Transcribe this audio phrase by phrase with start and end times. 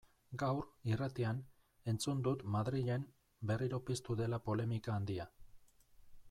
[0.43, 1.41] Gaur, irratian,
[1.93, 3.05] entzun dut Madrilen
[3.53, 5.29] berriro piztu dela polemika handia.